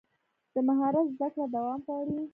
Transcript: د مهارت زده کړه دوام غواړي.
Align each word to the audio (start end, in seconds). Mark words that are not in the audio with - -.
د 0.53 0.55
مهارت 0.67 1.05
زده 1.15 1.27
کړه 1.33 1.45
دوام 1.55 1.79
غواړي. 1.87 2.21